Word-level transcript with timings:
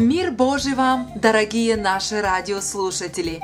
Мир 0.00 0.30
Божий 0.30 0.72
вам, 0.72 1.12
дорогие 1.14 1.76
наши 1.76 2.22
радиослушатели! 2.22 3.42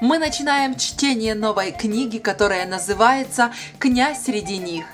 Мы 0.00 0.18
начинаем 0.18 0.76
чтение 0.76 1.34
новой 1.34 1.72
книги, 1.72 2.18
которая 2.18 2.68
называется 2.68 3.52
«Князь 3.80 4.22
среди 4.22 4.58
них». 4.58 4.84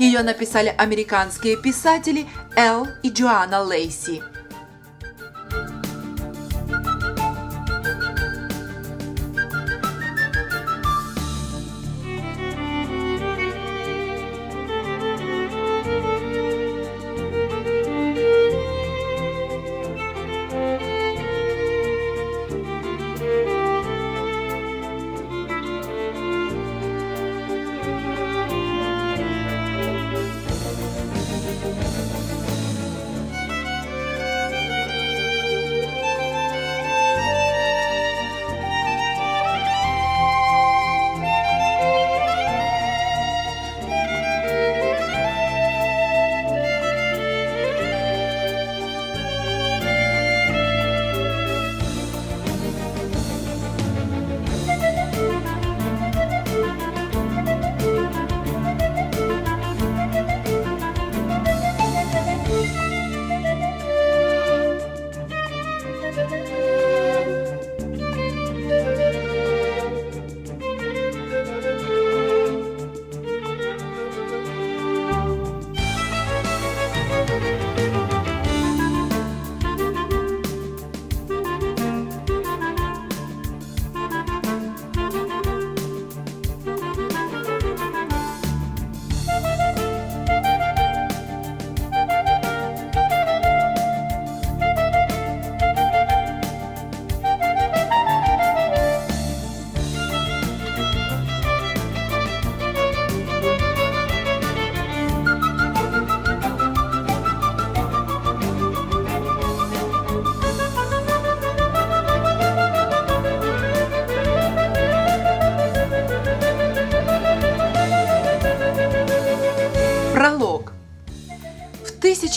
Ее 0.00 0.24
написали 0.24 0.74
американские 0.76 1.56
писатели 1.56 2.26
Эл 2.56 2.88
и 3.04 3.10
Джоанна 3.10 3.62
Лейси– 3.62 4.20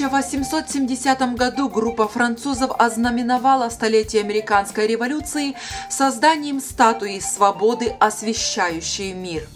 1870 0.05 1.35
году 1.35 1.69
группа 1.69 2.07
французов 2.07 2.71
ознаменовала 2.77 3.69
столетие 3.69 4.21
американской 4.21 4.85
революции 4.85 5.55
созданием 5.89 6.59
статуи 6.59 7.19
свободы, 7.19 7.95
освещающей 7.99 9.13
мир. 9.13 9.47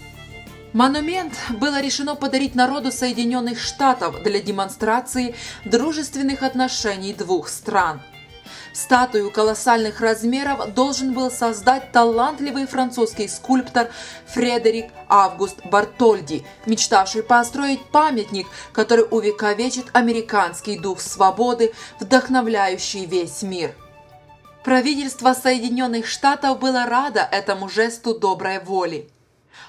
Монумент 0.74 1.34
было 1.50 1.80
решено 1.80 2.16
подарить 2.16 2.56
народу 2.56 2.91
Соединенных 2.91 3.59
Штатов 3.59 4.24
для 4.24 4.41
демонстрации 4.41 5.35
дружественных 5.66 6.41
отношений 6.41 7.13
двух 7.13 7.47
стран– 7.47 8.01
Статую 8.73 9.31
колоссальных 9.31 10.01
размеров 10.01 10.73
должен 10.73 11.13
был 11.13 11.29
создать 11.31 11.91
талантливый 11.91 12.67
французский 12.67 13.28
скульптор 13.28 13.89
Фредерик 14.28 14.91
Август 15.07 15.66
Бартольди, 15.66 16.45
мечтавший 16.66 17.23
построить 17.23 17.84
памятник, 17.91 18.47
который 18.73 19.06
увековечит 19.09 19.88
американский 19.94 20.78
дух 20.78 21.01
свободы, 21.01 21.73
вдохновляющий 22.00 23.06
весь 23.06 23.41
мир. 23.41 23.75
Правительство 24.63 25.33
Соединенных 25.33 26.06
Штатов 26.06 26.59
было 26.59 26.85
радо 26.85 27.22
этому 27.22 27.68
жесту 27.68 28.13
доброй 28.13 28.59
воли. 28.59 29.09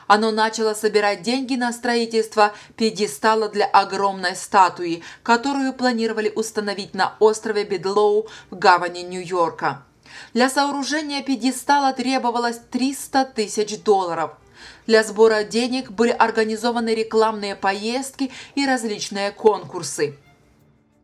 Оно 0.06 0.30
начало 0.30 0.74
собирать 0.74 1.22
деньги 1.22 1.54
на 1.56 1.72
строительство 1.72 2.52
пьедестала 2.76 3.48
для 3.48 3.66
огромной 3.66 4.36
статуи, 4.36 5.02
которую 5.22 5.72
планировали 5.72 6.32
установить 6.34 6.94
на 6.94 7.16
острове 7.18 7.64
Бедлоу 7.64 8.28
в 8.50 8.58
гавани 8.58 9.00
Нью-Йорка. 9.00 9.84
Для 10.34 10.50
сооружения 10.50 11.22
пьедестала 11.22 11.92
требовалось 11.92 12.60
300 12.70 13.24
тысяч 13.34 13.82
долларов. 13.82 14.32
Для 14.86 15.02
сбора 15.04 15.44
денег 15.44 15.90
были 15.90 16.10
организованы 16.10 16.94
рекламные 16.94 17.56
поездки 17.56 18.30
и 18.54 18.66
различные 18.66 19.30
конкурсы. 19.30 20.16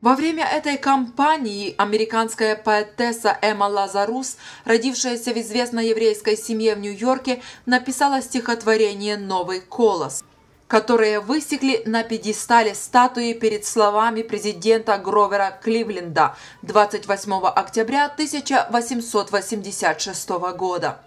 Во 0.01 0.15
время 0.15 0.45
этой 0.45 0.79
кампании 0.79 1.75
американская 1.77 2.55
поэтесса 2.55 3.37
Эмма 3.43 3.65
Лазарус, 3.65 4.37
родившаяся 4.65 5.35
в 5.35 5.39
известной 5.39 5.89
еврейской 5.89 6.37
семье 6.37 6.77
в 6.77 6.79
Нью-Йорке, 6.79 7.43
написала 7.67 8.23
стихотворение 8.23 9.17
«Новый 9.17 9.61
колос», 9.61 10.23
которое 10.69 11.19
высекли 11.19 11.83
на 11.85 12.05
пьедестале 12.05 12.77
статуи 12.77 13.33
перед 13.33 13.67
словами 13.67 14.23
президента 14.23 14.99
Гровера 14.99 15.59
Кливленда 15.61 16.37
28 16.63 17.33
октября 17.47 18.05
1886 18.05 20.29
года. 20.57 21.01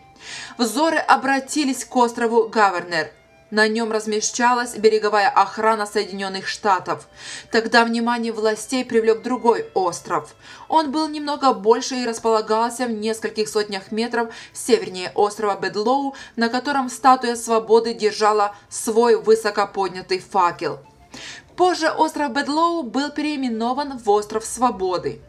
Взоры 0.57 0.97
обратились 0.97 1.83
к 1.83 1.95
острову 1.95 2.47
Гавернер– 2.47 3.11
на 3.51 3.67
нем 3.67 3.91
размещалась 3.91 4.75
береговая 4.75 5.29
охрана 5.29 5.85
Соединенных 5.85 6.47
Штатов. 6.47 7.07
Тогда 7.51 7.85
внимание 7.85 8.31
властей 8.31 8.85
привлек 8.85 9.21
другой 9.21 9.67
остров. 9.73 10.35
Он 10.67 10.91
был 10.91 11.07
немного 11.07 11.53
больше 11.53 11.95
и 11.95 12.05
располагался 12.05 12.85
в 12.85 12.91
нескольких 12.91 13.49
сотнях 13.49 13.91
метров 13.91 14.33
севернее 14.53 15.11
острова 15.15 15.55
Бедлоу, 15.55 16.15
на 16.35 16.49
котором 16.49 16.89
статуя 16.89 17.35
свободы 17.35 17.93
держала 17.93 18.55
свой 18.69 19.15
высоко 19.15 19.67
поднятый 19.67 20.19
факел. 20.19 20.79
Позже 21.55 21.89
остров 21.89 22.31
Бедлоу 22.31 22.83
был 22.83 23.09
переименован 23.09 23.97
в 23.97 24.09
остров 24.09 24.45
Свободы. 24.45 25.21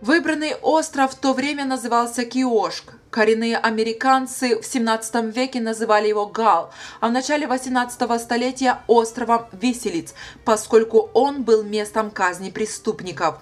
Выбранный 0.00 0.54
остров 0.54 1.10
в 1.10 1.16
то 1.16 1.32
время 1.32 1.64
назывался 1.64 2.24
Киошк. 2.24 2.92
Коренные 3.10 3.58
американцы 3.58 4.60
в 4.60 4.64
17 4.64 5.34
веке 5.34 5.60
называли 5.60 6.06
его 6.06 6.26
Гал, 6.26 6.70
а 7.00 7.08
в 7.08 7.10
начале 7.10 7.48
18 7.48 8.20
столетия 8.20 8.78
островом 8.86 9.46
Виселиц, 9.50 10.14
поскольку 10.44 11.10
он 11.14 11.42
был 11.42 11.64
местом 11.64 12.12
казни 12.12 12.50
преступников. 12.50 13.40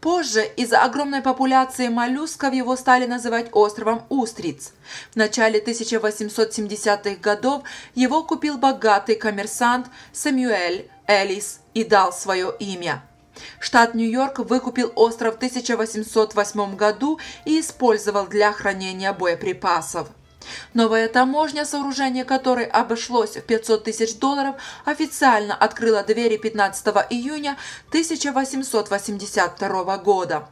Позже 0.00 0.42
из-за 0.56 0.82
огромной 0.82 1.20
популяции 1.20 1.88
моллюсков 1.88 2.54
его 2.54 2.76
стали 2.76 3.04
называть 3.04 3.48
островом 3.52 4.04
Устриц. 4.08 4.72
В 5.12 5.16
начале 5.16 5.60
1870-х 5.60 7.16
годов 7.16 7.64
его 7.94 8.22
купил 8.22 8.56
богатый 8.56 9.16
коммерсант 9.16 9.88
Сэмюэль 10.12 10.88
Элис 11.06 11.60
и 11.74 11.84
дал 11.84 12.10
свое 12.14 12.54
имя. 12.58 13.02
Штат 13.58 13.94
Нью-Йорк 13.94 14.40
выкупил 14.40 14.92
остров 14.94 15.34
в 15.34 15.36
1808 15.36 16.76
году 16.76 17.18
и 17.44 17.60
использовал 17.60 18.26
для 18.26 18.52
хранения 18.52 19.12
боеприпасов. 19.12 20.08
Новая 20.74 21.08
таможня, 21.08 21.64
сооружение 21.64 22.24
которой 22.24 22.64
обошлось 22.64 23.36
в 23.36 23.42
500 23.42 23.84
тысяч 23.84 24.16
долларов, 24.16 24.56
официально 24.84 25.54
открыла 25.54 26.02
двери 26.02 26.36
15 26.36 26.86
июня 27.10 27.56
1882 27.88 29.98
года. 29.98 30.48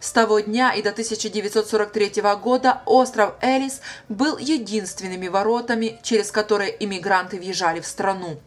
С 0.00 0.12
того 0.12 0.40
дня 0.40 0.74
и 0.74 0.82
до 0.82 0.90
1943 0.90 2.22
года 2.42 2.82
остров 2.86 3.34
Элис 3.40 3.80
был 4.08 4.38
единственными 4.38 5.28
воротами, 5.28 5.98
через 6.02 6.30
которые 6.30 6.76
иммигранты 6.84 7.38
въезжали 7.38 7.80
в 7.80 7.86
страну. 7.86 8.40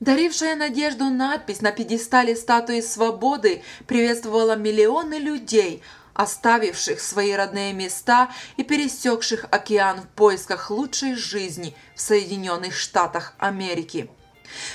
Дарившая 0.00 0.56
надежду 0.56 1.06
надпись 1.06 1.62
на 1.62 1.72
пьедестале 1.72 2.36
статуи 2.36 2.80
свободы 2.80 3.62
приветствовала 3.86 4.54
миллионы 4.54 5.14
людей, 5.14 5.82
оставивших 6.12 7.00
свои 7.00 7.32
родные 7.32 7.72
места 7.72 8.30
и 8.58 8.62
пересекших 8.62 9.46
океан 9.50 10.02
в 10.02 10.08
поисках 10.08 10.70
лучшей 10.70 11.14
жизни 11.14 11.74
в 11.94 12.00
Соединенных 12.02 12.74
Штатах 12.74 13.32
Америки. 13.38 14.10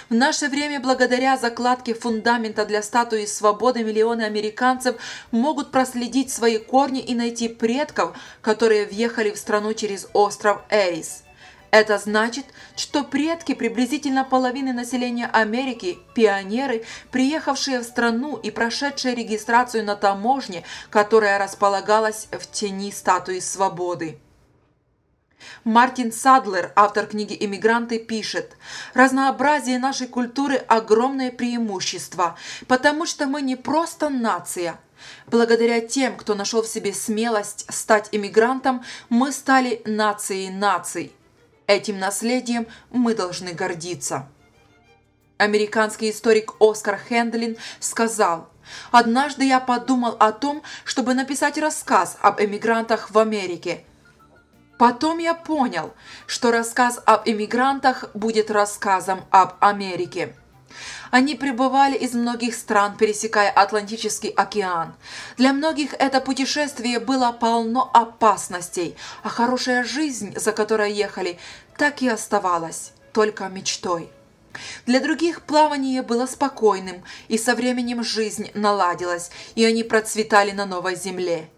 В 0.09 0.15
наше 0.15 0.47
время 0.49 0.79
благодаря 0.79 1.37
закладке 1.37 1.93
фундамента 1.93 2.65
для 2.65 2.81
статуи 2.81 3.25
свободы 3.25 3.83
миллионы 3.83 4.23
американцев 4.23 4.95
могут 5.29 5.71
проследить 5.71 6.31
свои 6.31 6.57
корни 6.57 6.99
и 6.99 7.13
найти 7.13 7.47
предков, 7.47 8.17
которые 8.41 8.87
въехали 8.87 9.29
в 9.29 9.37
страну 9.37 9.75
через 9.75 10.07
остров 10.13 10.63
Эрис– 10.71 11.23
это 11.71 11.97
значит, 11.97 12.45
что 12.75 13.03
предки 13.03 13.53
приблизительно 13.53 14.25
половины 14.25 14.73
населения 14.73 15.27
Америки, 15.27 15.99
пионеры, 16.13 16.83
приехавшие 17.11 17.79
в 17.79 17.83
страну 17.83 18.35
и 18.35 18.51
прошедшие 18.51 19.15
регистрацию 19.15 19.85
на 19.85 19.95
таможне, 19.95 20.63
которая 20.89 21.39
располагалась 21.39 22.27
в 22.31 22.51
тени 22.51 22.91
статуи 22.91 23.39
свободы. 23.39 24.19
Мартин 25.63 26.11
Садлер, 26.11 26.71
автор 26.75 27.07
книги 27.07 27.35
«Иммигранты», 27.39 27.99
пишет, 27.99 28.57
«Разнообразие 28.93 29.79
нашей 29.79 30.07
культуры– 30.07 30.55
огромное 30.67 31.31
преимущество, 31.31 32.37
потому 32.67 33.05
что 33.05 33.25
мы 33.25 33.41
не 33.41 33.55
просто 33.55 34.09
нация. 34.09 34.79
Благодаря 35.25 35.81
тем, 35.81 36.15
кто 36.15 36.35
нашел 36.35 36.61
в 36.61 36.67
себе 36.67 36.93
смелость 36.93 37.65
стать 37.73 38.09
иммигрантом, 38.11 38.83
мы 39.09 39.31
стали 39.31 39.81
нацией 39.85 40.51
наций». 40.51 41.13
Этим 41.71 41.99
наследием 41.99 42.67
мы 42.89 43.15
должны 43.15 43.53
гордиться. 43.53 44.27
Американский 45.37 46.09
историк 46.09 46.51
Оскар 46.59 46.99
Хендлин 46.99 47.55
сказал, 47.79 48.49
«Однажды 48.91 49.45
я 49.45 49.61
подумал 49.61 50.17
о 50.19 50.33
том, 50.33 50.63
чтобы 50.83 51.13
написать 51.13 51.57
рассказ 51.57 52.17
об 52.21 52.41
эмигрантах 52.41 53.11
в 53.11 53.17
Америке. 53.17 53.85
Потом 54.77 55.19
я 55.19 55.33
понял, 55.33 55.93
что 56.27 56.51
рассказ 56.51 57.01
об 57.05 57.21
эмигрантах 57.25 58.09
будет 58.13 58.51
рассказом 58.51 59.21
об 59.29 59.53
Америке». 59.61 60.35
Они 61.11 61.35
прибывали 61.35 61.95
из 61.95 62.13
многих 62.13 62.55
стран, 62.55 62.95
пересекая 62.97 63.49
Атлантический 63.49 64.29
океан. 64.29 64.93
Для 65.37 65.53
многих 65.53 65.93
это 65.93 66.21
путешествие 66.21 66.99
было 66.99 67.31
полно 67.31 67.89
опасностей, 67.93 68.95
а 69.23 69.29
хорошая 69.29 69.83
жизнь, 69.83 70.33
за 70.37 70.51
которой 70.51 70.91
ехали, 70.91 71.39
так 71.77 72.01
и 72.01 72.07
оставалась 72.07 72.93
только 73.13 73.47
мечтой. 73.49 74.09
Для 74.85 74.99
других 74.99 75.41
плавание 75.43 76.01
было 76.01 76.25
спокойным, 76.25 77.03
и 77.27 77.37
со 77.37 77.55
временем 77.55 78.03
жизнь 78.03 78.51
наладилась, 78.53 79.31
и 79.55 79.65
они 79.65 79.83
процветали 79.83 80.51
на 80.51 80.65
новой 80.65 80.95
земле. 80.95 81.49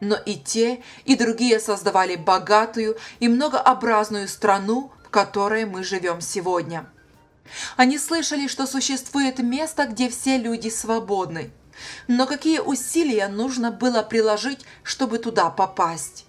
Но 0.00 0.16
и 0.16 0.36
те, 0.36 0.82
и 1.04 1.16
другие 1.16 1.60
создавали 1.60 2.16
богатую 2.16 2.96
и 3.20 3.28
многообразную 3.28 4.28
страну, 4.28 4.92
в 5.04 5.10
которой 5.10 5.64
мы 5.64 5.82
живем 5.82 6.20
сегодня. 6.20 6.86
Они 7.76 7.98
слышали, 7.98 8.46
что 8.46 8.66
существует 8.66 9.38
место, 9.38 9.86
где 9.86 10.08
все 10.08 10.38
люди 10.38 10.68
свободны. 10.68 11.50
Но 12.06 12.26
какие 12.26 12.58
усилия 12.58 13.28
нужно 13.28 13.70
было 13.70 14.02
приложить, 14.02 14.64
чтобы 14.82 15.18
туда 15.18 15.50
попасть? 15.50 16.26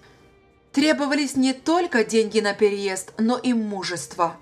Требовались 0.71 1.35
не 1.35 1.53
только 1.53 2.03
деньги 2.03 2.39
на 2.39 2.53
переезд, 2.53 3.13
но 3.17 3.37
и 3.37 3.53
мужество. 3.53 4.37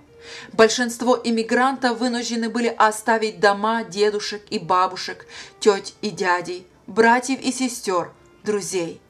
Большинство 0.51 1.19
иммигрантов 1.23 1.99
вынуждены 1.99 2.49
были 2.49 2.67
оставить 2.67 3.39
дома 3.39 3.83
дедушек 3.83 4.43
и 4.49 4.59
бабушек, 4.59 5.25
теть 5.59 5.95
и 6.01 6.09
дядей, 6.09 6.67
братьев 6.85 7.39
и 7.39 7.51
сестер, 7.51 8.11
друзей. 8.43 9.01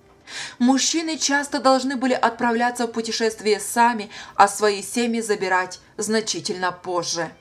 Мужчины 0.59 1.17
часто 1.17 1.59
должны 1.59 1.95
были 1.95 2.13
отправляться 2.13 2.85
в 2.85 2.91
путешествие 2.91 3.59
сами, 3.59 4.09
а 4.35 4.47
свои 4.47 4.83
семьи 4.83 5.21
забирать 5.21 5.79
значительно 5.95 6.71
позже. 6.71 7.31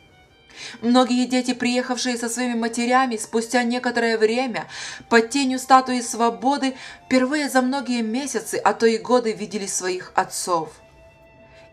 Многие 0.81 1.27
дети, 1.27 1.55
приехавшие 1.55 2.17
со 2.17 2.29
своими 2.29 2.55
матерями 2.55 3.17
спустя 3.17 3.63
некоторое 3.63 4.19
время 4.19 4.67
под 5.09 5.31
тенью 5.31 5.59
статуи 5.59 6.01
свободы, 6.01 6.75
впервые 7.05 7.49
за 7.49 7.63
многие 7.63 8.03
месяцы, 8.03 8.57
а 8.57 8.73
то 8.73 8.87
и 8.87 8.99
годы 8.99 9.33
видели 9.33 9.67
своих 9.67 10.13
отцов. 10.15 10.71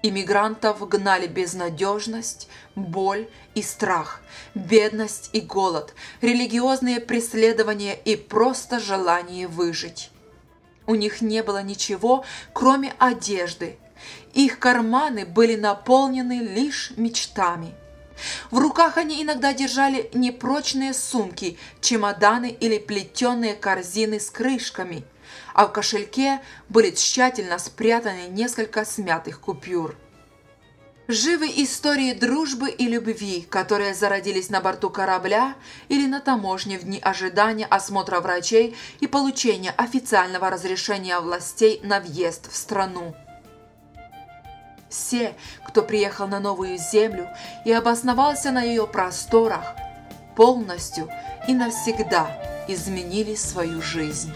Иммигрантов 0.02 0.88
гнали 0.90 1.28
безнадежность, 1.28 2.50
боль 2.76 3.30
и 3.56 3.62
страх, 3.62 4.22
бедность 4.54 5.30
и 5.32 5.40
голод, 5.40 5.94
религиозные 6.22 7.00
преследования 7.00 7.96
и 7.96 8.18
просто 8.18 8.82
желание 8.82 9.48
выжить. 9.48 10.12
У 10.88 10.96
них 10.96 11.22
не 11.22 11.42
было 11.42 11.64
ничего, 11.64 12.26
кроме 12.52 12.94
одежды. 13.00 13.78
Их 14.34 14.60
карманы 14.60 15.26
были 15.26 15.56
наполнены 15.56 16.40
лишь 16.40 16.92
мечтами– 16.98 17.74
в 18.52 18.58
руках 18.58 18.98
они 18.98 19.22
иногда 19.22 19.54
держали 19.54 20.10
непрочные 20.14 20.94
сумки, 20.94 21.58
чемоданы 21.82 22.50
или 22.52 22.78
плетеные 22.78 23.56
корзины 23.56 24.20
с 24.20 24.30
крышками, 24.30 25.04
а 25.54 25.68
в 25.68 25.72
кошельке 25.72 26.42
были 26.70 26.92
тщательно 26.92 27.58
спрятаны 27.60 28.28
несколько 28.30 28.86
смятых 28.86 29.40
купюр. 29.40 29.96
Живы 31.10 31.48
истории 31.58 32.14
дружбы 32.14 32.70
и 32.70 32.88
любви, 32.88 33.46
которые 33.50 33.94
зародились 33.94 34.50
на 34.50 34.62
борту 34.62 34.90
корабля 34.90 35.56
или 35.90 36.08
на 36.08 36.22
таможне 36.22 36.80
в 36.80 36.84
дни 36.84 36.98
ожидания 37.02 37.66
осмотра 37.66 38.22
врачей 38.22 38.74
и 39.02 39.08
получения 39.08 39.72
официального 39.72 40.50
разрешения 40.50 41.20
властей 41.20 41.82
на 41.84 42.00
въезд 42.00 42.50
в 42.50 42.56
страну. 42.56 43.14
Все, 44.94 45.34
кто 45.66 45.82
приехал 45.82 46.28
на 46.28 46.40
новую 46.40 46.78
землю 46.78 47.28
и 47.66 47.72
обосновался 47.72 48.52
на 48.52 48.62
ее 48.62 48.86
просторах, 48.86 49.74
полностью 50.36 51.10
и 51.48 51.56
навсегда 51.56 52.28
изменили 52.68 53.34
свою 53.34 53.82
жизнь. 53.82 54.32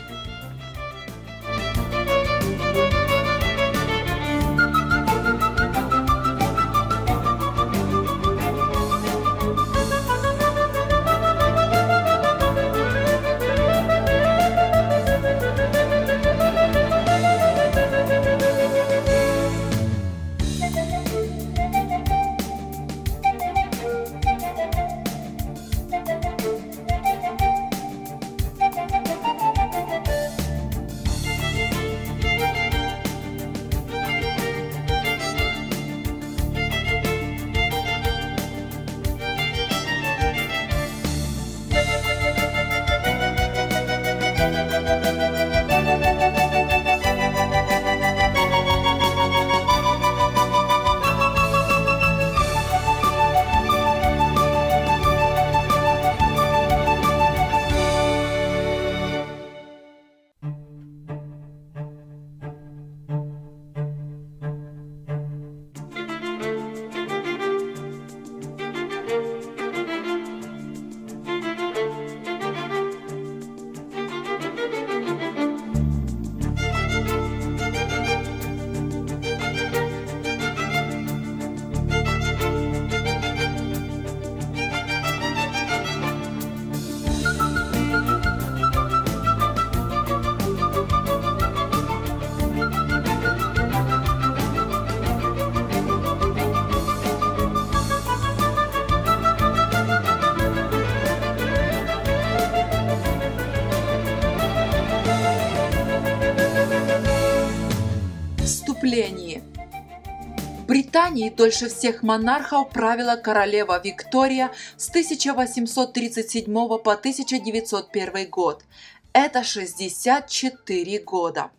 В 108.88 110.66
Британии 110.66 111.30
дольше 111.30 111.68
всех 111.68 112.04
монархов 112.04 112.70
правила 112.70 113.18
королева 113.18 113.82
Виктория 113.84 114.54
с 114.78 114.88
1837 114.90 116.46
по 116.54 116.94
1901 116.94 118.30
год. 118.30 118.64
Это 119.12 119.44
64 119.44 121.00
года. 121.00 121.52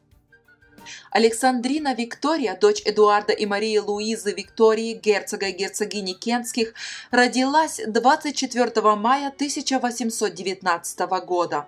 Александрина 1.10 1.94
Виктория, 1.94 2.56
дочь 2.56 2.80
Эдуарда 2.86 3.34
и 3.34 3.44
Марии 3.44 3.76
Луизы 3.76 4.32
Виктории, 4.32 4.94
герцога 4.94 5.48
и 5.48 5.52
герцогини 5.52 6.14
Кентских, 6.14 6.72
родилась 7.10 7.78
24 7.86 8.96
мая 8.96 9.28
1819 9.28 11.00
года. 11.26 11.66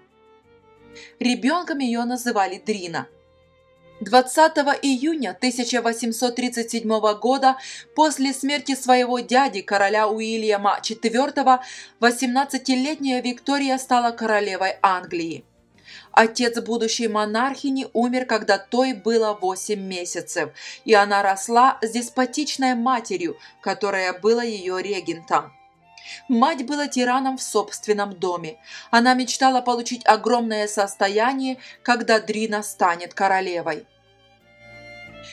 Ребенком 1.19 1.81
ее 1.81 2.05
называли 2.05 2.62
Дрина. 2.64 3.09
20 4.00 4.57
июня 4.83 5.30
1837 5.30 6.88
года, 7.19 7.57
после 7.95 8.33
смерти 8.33 8.75
своего 8.75 9.19
дяди, 9.19 9.61
короля 9.61 10.09
Уильяма 10.09 10.80
IV, 10.83 11.61
18-летняя 12.00 13.21
Виктория 13.21 13.76
стала 13.76 14.12
королевой 14.12 14.76
Англии. 14.80 15.45
Отец 16.12 16.59
будущей 16.61 17.09
монархини 17.09 17.88
умер, 17.92 18.25
когда 18.25 18.59
той 18.59 18.95
было 18.95 19.37
8 19.38 19.78
месяцев, 19.78 20.50
и 20.87 20.95
она 20.95 21.23
росла 21.23 21.78
с 21.83 21.90
деспотичной 21.90 22.75
матерью, 22.75 23.37
которая 23.61 24.19
была 24.19 24.42
ее 24.42 24.80
регентом. 24.83 25.52
Мать 26.28 26.66
была 26.66 26.88
тираном 26.88 27.37
в 27.38 27.42
собственном 27.42 28.14
доме. 28.14 28.59
Она 28.90 29.14
мечтала 29.14 29.61
получить 29.61 30.07
огромное 30.07 30.69
состояние, 30.69 31.59
когда 31.83 32.21
Дрина 32.21 32.62
станет 32.62 33.14
королевой. 33.14 33.87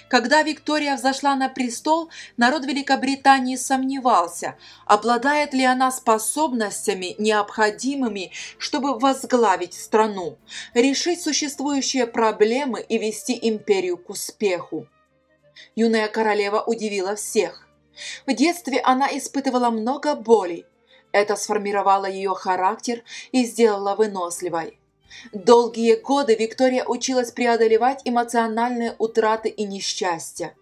Когда 0.10 0.42
Виктория 0.42 0.96
взошла 0.96 1.36
на 1.36 1.50
престол, 1.50 2.10
народ 2.38 2.66
Великобритании 2.66 3.58
сомневался, 3.58 4.56
обладает 4.86 5.54
ли 5.54 5.64
она 5.66 5.92
способностями, 5.92 7.16
необходимыми, 7.18 8.32
чтобы 8.58 8.98
возглавить 8.98 9.74
страну, 9.74 10.38
решить 10.74 11.22
существующие 11.22 12.08
проблемы 12.08 12.82
и 12.82 12.98
вести 12.98 13.38
империю 13.42 13.98
к 13.98 14.10
успеху. 14.10 14.88
Юная 15.76 16.08
королева 16.08 16.62
удивила 16.62 17.16
всех. 17.16 17.67
В 18.26 18.34
детстве 18.34 18.80
она 18.80 19.08
испытывала 19.18 19.70
много 19.70 20.16
боли. 20.16 20.66
Это 21.12 21.36
сформировало 21.36 22.06
ее 22.06 22.36
характер 22.36 23.04
и 23.32 23.46
сделало 23.46 23.96
выносливой. 23.96 24.80
Долгие 25.32 25.96
годы 25.96 26.36
Виктория 26.36 26.86
училась 26.86 27.32
преодолевать 27.32 28.02
эмоциональные 28.06 28.96
утраты 29.00 29.50
и 29.50 29.66
несчастья. 29.66 30.54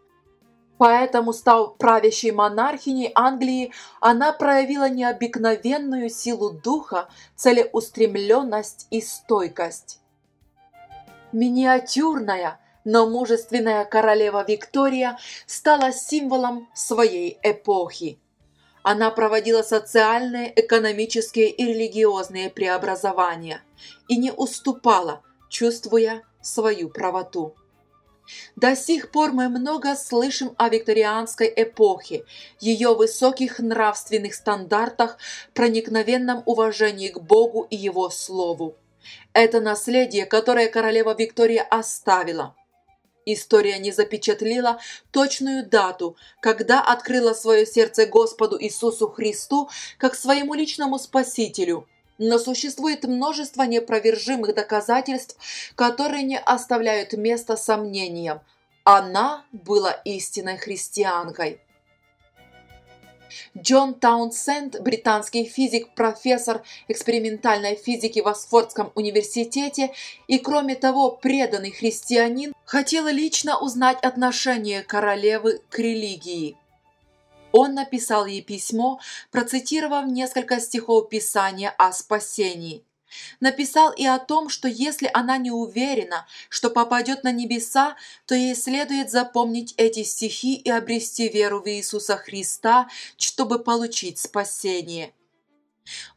Поэтому, 0.78 1.32
став 1.32 1.78
правящей 1.78 2.32
монархиней 2.32 3.12
Англии, 3.16 3.72
она 4.02 4.34
проявила 4.34 4.90
необыкновенную 4.90 6.10
силу 6.10 6.52
духа, 6.52 7.08
целеустремленность 7.36 8.88
и 8.92 9.02
стойкость. 9.02 10.00
Миниатюрная, 11.32 12.60
но 12.86 13.10
мужественная 13.10 13.84
королева 13.84 14.46
Виктория 14.48 15.18
стала 15.48 15.92
символом 15.92 16.70
своей 16.74 17.38
эпохи. 17.44 18.20
Она 18.84 19.10
проводила 19.10 19.64
социальные, 19.64 20.54
экономические 20.56 21.50
и 21.50 21.66
религиозные 21.66 22.52
преобразования 22.52 23.64
и 24.08 24.16
не 24.16 24.32
уступала, 24.32 25.24
чувствуя 25.50 26.22
свою 26.42 26.90
правоту. 26.90 27.56
До 28.56 28.76
сих 28.76 29.12
пор 29.12 29.34
мы 29.34 29.50
много 29.50 29.96
слышим 29.96 30.54
о 30.58 30.70
викторианской 30.70 31.52
эпохе, 31.56 32.26
ее 32.60 32.96
высоких 32.96 33.60
нравственных 33.60 34.36
стандартах, 34.36 35.18
проникновенном 35.54 36.44
уважении 36.46 37.10
к 37.10 37.20
Богу 37.20 37.68
и 37.70 37.76
Его 37.76 38.10
Слову. 38.12 38.76
Это 39.34 39.62
наследие, 39.62 40.26
которое 40.26 40.68
королева 40.68 41.16
Виктория 41.18 41.64
оставила– 41.64 42.56
История 43.26 43.80
не 43.80 43.92
запечатлила 43.92 44.80
точную 45.12 45.66
дату, 45.66 46.16
когда 46.42 46.82
открыла 46.82 47.34
свое 47.34 47.66
сердце 47.66 48.06
Господу 48.06 48.62
Иисусу 48.62 49.08
Христу 49.08 49.70
как 49.98 50.14
своему 50.14 50.54
личному 50.54 51.00
Спасителю. 51.00 51.88
Но 52.20 52.38
существует 52.38 53.04
множество 53.04 53.64
непровержимых 53.64 54.54
доказательств, 54.54 55.38
которые 55.76 56.24
не 56.24 56.40
оставляют 56.40 57.14
места 57.14 57.58
сомнениям. 57.58 58.42
Она 58.84 59.44
была 59.52 59.92
истинной 59.92 60.58
христианкой. 60.58 61.60
Джон 63.58 63.94
Таунсенд, 63.94 64.82
британский 64.82 65.46
физик, 65.46 65.94
профессор 65.96 66.64
экспериментальной 66.88 67.76
физики 67.76 68.20
в 68.20 68.28
Осфордском 68.28 68.92
университете 68.96 69.92
и, 70.28 70.38
кроме 70.38 70.76
того, 70.76 71.12
преданный 71.12 71.72
христианин, 71.72 72.54
хотел 72.66 73.08
лично 73.08 73.60
узнать 73.60 74.00
отношение 74.02 74.84
королевы 74.84 75.62
к 75.70 75.80
религии. 75.80 76.58
Он 77.52 77.74
написал 77.74 78.26
ей 78.26 78.42
письмо, 78.42 79.00
процитировав 79.32 80.08
несколько 80.08 80.60
стихов 80.60 81.10
Писания 81.10 81.74
о 81.78 81.92
спасении– 81.94 82.84
Написал 83.40 83.92
и 83.92 84.06
о 84.06 84.20
том, 84.20 84.50
что 84.50 84.68
если 84.68 85.10
она 85.14 85.38
не 85.38 85.52
уверена, 85.52 86.26
что 86.50 86.70
попадет 86.70 87.24
на 87.24 87.32
небеса, 87.32 87.96
то 88.26 88.36
ей 88.36 88.56
следует 88.56 89.12
запомнить 89.12 89.74
эти 89.78 90.04
стихи 90.04 90.56
и 90.56 90.70
обрести 90.70 91.30
веру 91.30 91.62
в 91.62 91.68
Иисуса 91.68 92.18
Христа, 92.18 92.90
чтобы 93.18 93.60
получить 93.60 94.20
спасение. 94.20 95.14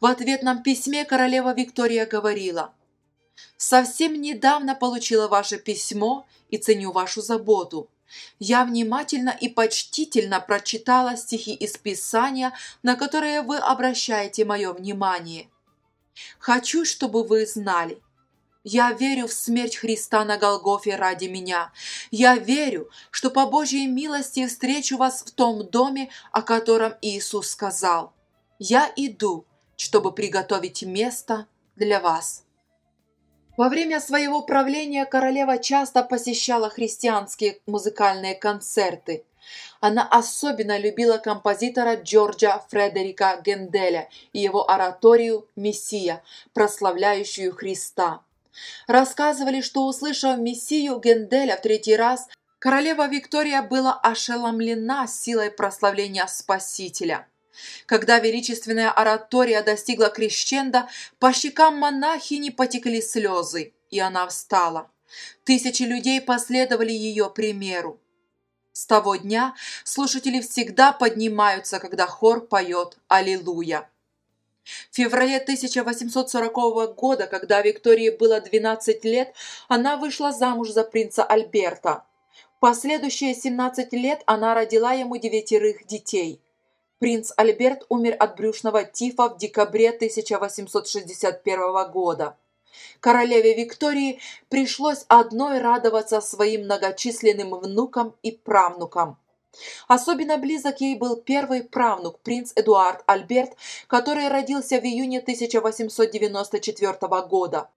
В 0.00 0.07
ответном 0.07 0.62
письме 0.62 1.05
королева 1.05 1.55
Виктория 1.55 2.07
говорила 2.07 2.73
«Совсем 3.57 4.21
недавно 4.21 4.75
получила 4.75 5.28
ваше 5.28 5.59
письмо 5.59 6.26
и 6.50 6.57
ценю 6.57 6.93
вашу 6.93 7.21
заботу. 7.21 7.90
Я 8.38 8.64
внимательно 8.64 9.37
и 9.38 9.49
почтительно 9.49 10.40
прочитала 10.40 11.17
стихи 11.17 11.55
из 11.55 11.76
Писания, 11.76 12.55
на 12.83 12.97
которые 12.97 13.43
вы 13.43 13.59
обращаете 13.59 14.45
мое 14.45 14.73
внимание». 14.73 15.49
Хочу, 16.39 16.85
чтобы 16.85 17.25
вы 17.25 17.47
знали. 17.47 18.03
Я 18.65 18.93
верю 18.93 19.29
в 19.29 19.33
смерть 19.33 19.77
Христа 19.77 20.25
на 20.25 20.37
Голгофе 20.37 20.97
ради 20.97 21.27
меня. 21.27 21.73
Я 22.11 22.37
верю, 22.37 22.91
что 23.11 23.31
по 23.31 23.47
Божьей 23.47 23.87
милости 23.87 24.47
встречу 24.47 24.97
вас 24.97 25.23
в 25.23 25.31
том 25.31 25.67
доме, 25.67 26.11
о 26.33 26.43
котором 26.43 26.95
Иисус 27.01 27.49
сказал. 27.49 28.13
Я 28.59 28.93
иду, 28.97 29.47
чтобы 29.77 30.13
приготовить 30.13 30.83
место 30.83 31.47
для 31.77 32.01
вас. 32.01 32.45
Во 33.57 33.69
время 33.69 34.01
своего 34.01 34.43
правления 34.43 35.05
королева 35.05 35.59
часто 35.59 36.03
посещала 36.03 36.69
христианские 36.69 37.61
музыкальные 37.67 38.35
концерты. 38.35 39.25
Она 39.81 40.07
особенно 40.07 40.78
любила 40.78 41.19
композитора 41.19 41.97
Джорджа 41.97 42.64
Фредерика 42.69 43.40
Генделя 43.45 44.09
и 44.33 44.40
его 44.40 44.69
ораторию 44.69 45.49
«Мессия», 45.57 46.23
прославляющую 46.52 47.55
Христа. 47.55 48.23
Рассказывали, 48.87 49.61
что, 49.61 49.87
услышав 49.87 50.38
«Мессию» 50.38 50.99
Генделя 50.99 51.57
в 51.57 51.62
третий 51.62 51.97
раз, 51.97 52.28
королева 52.59 53.07
Виктория 53.07 53.62
была 53.62 53.95
ошеломлена 53.95 55.07
силой 55.07 55.50
прославления 55.50 56.26
Спасителя. 56.26 57.26
Когда 57.87 58.19
величественная 58.19 58.90
оратория 58.90 59.62
достигла 59.62 60.11
крещенда, 60.11 60.88
по 61.19 61.33
щекам 61.33 61.76
монахини 61.78 62.50
потекли 62.50 63.00
слезы, 63.02 63.73
и 63.90 63.99
она 63.99 64.26
встала. 64.28 64.90
Тысячи 65.45 65.83
людей 65.83 66.21
последовали 66.21 66.93
ее 66.93 67.31
примеру. 67.31 67.99
С 68.79 68.87
того 68.87 69.17
дня 69.17 69.57
слушатели 69.83 70.41
всегда 70.41 70.93
поднимаются, 70.93 71.81
когда 71.81 72.07
хор 72.07 72.47
поет 72.47 72.97
«Аллилуйя». 73.09 73.91
В 74.93 74.95
феврале 74.95 75.39
1840 75.39 76.95
года, 76.95 77.27
когда 77.27 77.61
Виктории 77.61 78.11
было 78.11 78.41
12 78.41 79.05
лет, 79.05 79.35
она 79.67 79.97
вышла 79.97 80.31
замуж 80.31 80.71
за 80.71 80.85
принца 80.85 81.25
Альберта. 81.25 82.05
Последующие 82.61 83.35
17 83.35 83.93
лет 83.95 84.23
она 84.27 84.55
родила 84.55 84.93
ему 84.93 85.17
девятерых 85.17 85.85
детей. 85.85 86.41
Принц 87.01 87.33
Альберт 87.37 87.85
умер 87.89 88.15
от 88.21 88.37
брюшного 88.37 88.85
тифа 88.85 89.29
в 89.29 89.39
декабре 89.39 89.91
1861 89.91 91.91
года. 91.91 92.37
Королеве 93.01 93.55
Виктории 93.55 94.21
пришлось 94.49 95.05
одной 95.09 95.61
радоваться 95.61 96.21
своим 96.21 96.65
многочисленным 96.65 97.55
внукам 97.55 98.15
и 98.23 98.33
правнукам. 98.33 99.19
Особенно 99.89 100.37
близок 100.37 100.81
ей 100.81 100.97
был 100.97 101.17
первый 101.17 101.63
правнук, 101.65 102.21
принц 102.21 102.53
Эдуард 102.55 103.03
Альберт, 103.07 103.57
который 103.87 104.29
родился 104.29 104.81
в 104.81 104.85
июне 104.85 105.21
1894 105.21 106.99
года. 107.29 107.69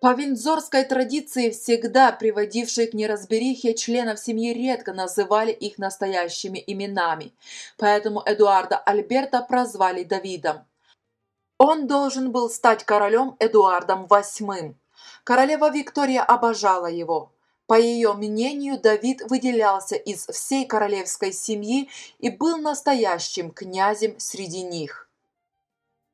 По 0.00 0.12
виндзорской 0.12 0.84
традиции, 0.84 1.48
всегда 1.50 2.12
приводившей 2.12 2.88
к 2.88 2.94
неразберихе, 2.94 3.72
членов 3.74 4.20
семьи 4.20 4.52
редко 4.52 4.92
называли 4.92 5.50
их 5.50 5.78
настоящими 5.78 6.62
именами, 6.66 7.32
поэтому 7.78 8.22
Эдуарда 8.26 8.76
Альберта 8.76 9.40
прозвали 9.40 10.04
Давидом. 10.04 10.66
Он 11.58 11.86
должен 11.86 12.32
был 12.32 12.50
стать 12.50 12.84
королем 12.84 13.36
Эдуардом 13.38 14.06
VIII. 14.06 14.74
Королева 15.22 15.70
Виктория 15.70 16.22
обожала 16.22 16.86
его. 16.86 17.30
По 17.66 17.78
ее 17.80 18.12
мнению, 18.12 18.78
Давид 18.78 19.22
выделялся 19.30 19.94
из 19.94 20.26
всей 20.26 20.66
королевской 20.66 21.32
семьи 21.32 21.88
и 22.18 22.28
был 22.28 22.58
настоящим 22.58 23.50
князем 23.50 24.18
среди 24.18 24.62
них. 24.62 25.08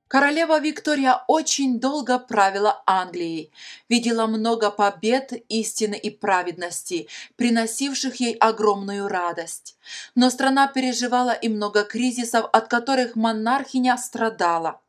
Королева 0.07 0.59
Виктория 0.59 1.25
очень 1.29 1.79
долго 1.79 2.19
правила 2.19 2.83
Англией, 2.85 3.53
видела 3.89 4.27
много 4.27 4.71
побед, 4.71 5.33
истины 5.49 5.95
и 5.95 6.11
праведности, 6.11 7.09
приносивших 7.37 8.17
ей 8.17 8.35
огромную 8.35 9.07
радость. 9.07 9.77
Но 10.17 10.31
страна 10.31 10.67
переживала 10.67 11.31
и 11.31 11.49
много 11.49 11.85
кризисов, 11.85 12.51
от 12.53 12.67
которых 12.67 13.15
монархиня 13.15 13.97
страдала. 13.97 14.81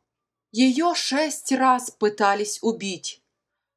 Ее 0.52 0.94
шесть 0.94 1.50
раз 1.50 1.90
пытались 1.90 2.58
убить. 2.60 3.22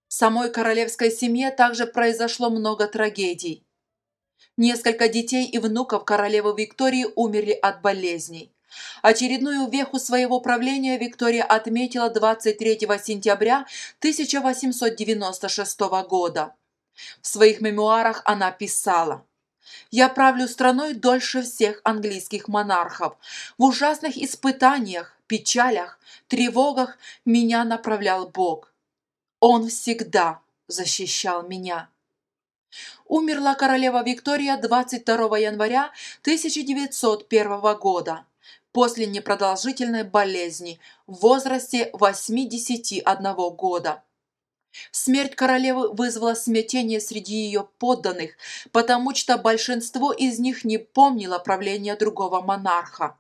В 0.10 0.14
самой 0.14 0.52
королевской 0.52 1.10
семье 1.10 1.50
также 1.52 1.88
произошло 1.88 2.50
много 2.50 2.88
трагедий. 2.88 3.66
Несколько 4.58 5.08
детей 5.08 5.46
и 5.46 5.58
внуков 5.58 6.04
королевы 6.04 6.54
Виктории 6.58 7.08
умерли 7.16 7.54
от 7.54 7.82
болезней. 7.82 8.52
Очередную 9.02 9.70
веху 9.70 10.00
своего 10.00 10.42
правления 10.42 10.98
Виктория 10.98 11.46
отметила 11.46 12.10
23 12.10 12.80
сентября 13.02 13.66
1896 14.00 15.80
года. 16.10 16.56
В 17.22 17.28
своих 17.28 17.62
мемуарах 17.62 18.22
она 18.26 18.52
писала 18.52 19.26
«Я 19.92 20.10
правлю 20.10 20.46
страной 20.50 20.94
дольше 20.94 21.42
всех 21.42 21.80
английских 21.86 22.50
монархов. 22.50 23.16
В 23.58 23.64
ужасных 23.64 24.18
испытаниях, 24.18 25.15
печалях, 25.28 26.00
тревогах 26.28 26.98
меня 27.26 27.64
направлял 27.64 28.28
Бог. 28.28 28.74
Он 29.40 29.70
всегда 29.70 30.42
защищал 30.68 31.48
меня». 31.48 31.90
Умерла 33.06 33.56
королева 33.56 34.04
Виктория 34.04 34.58
22 34.58 35.38
января 35.38 35.92
1901 36.24 37.78
года 37.78 38.26
после 38.72 39.06
непродолжительной 39.06 40.04
болезни 40.04 40.80
в 41.08 41.22
возрасте 41.22 41.90
81 41.94 43.34
года. 43.56 44.04
Смерть 44.92 45.36
королевы 45.36 45.94
вызвала 45.94 46.34
смятение 46.34 47.00
среди 47.00 47.36
ее 47.36 47.70
подданных, 47.80 48.32
потому 48.74 49.16
что 49.16 49.38
большинство 49.38 50.12
из 50.12 50.40
них 50.40 50.66
не 50.66 50.78
помнило 50.78 51.40
правления 51.40 51.96
другого 51.96 52.42
монарха. 52.42 53.18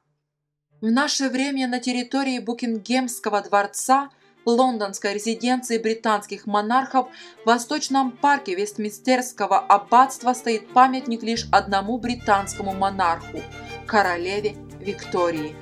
В 0.81 0.91
наше 0.91 1.29
время 1.29 1.67
на 1.67 1.79
территории 1.79 2.39
Букингемского 2.39 3.41
дворца, 3.41 4.09
лондонской 4.45 5.13
резиденции 5.13 5.77
британских 5.77 6.45
монархов, 6.47 7.07
в 7.43 7.47
Восточном 7.47 8.11
парке 8.11 8.55
Вестминстерского 8.55 9.57
аббатства 9.57 10.33
стоит 10.33 10.73
памятник 10.73 11.23
лишь 11.23 11.47
одному 11.51 11.97
британскому 11.97 12.73
монарху– 12.73 13.41
королеве 13.87 14.55
Виктории. 14.81 15.55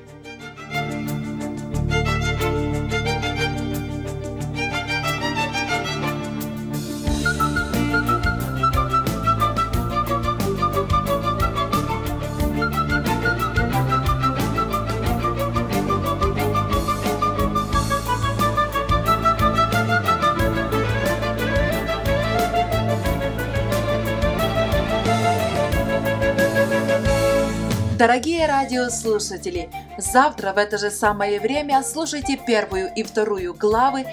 Дорогие 28.03 28.45
радиослушатели, 28.47 29.69
завтра 29.97 30.51
в 30.51 30.57
это 30.57 30.77
же 30.77 30.91
самое 30.91 31.39
время 31.39 31.81
слушайте 31.83 32.35
первую 32.35 32.93
и 32.93 33.01
вторую 33.01 33.53
главы 33.53 34.05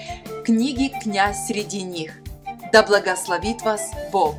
книги 0.45 0.93
«Князь 1.03 1.47
среди 1.47 1.81
них». 1.81 2.13
Да 2.71 2.83
благословит 2.83 3.63
вас 3.63 3.81
Бог! 4.09 4.35